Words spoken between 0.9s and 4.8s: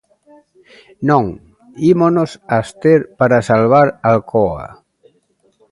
Non, ímonos abster para salvar Alcoa.